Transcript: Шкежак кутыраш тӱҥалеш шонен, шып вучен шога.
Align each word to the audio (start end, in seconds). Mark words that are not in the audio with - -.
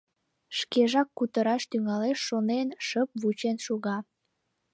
Шкежак 0.57 1.09
кутыраш 1.17 1.63
тӱҥалеш 1.71 2.19
шонен, 2.27 2.67
шып 2.87 3.09
вучен 3.21 3.57
шога. 3.65 3.97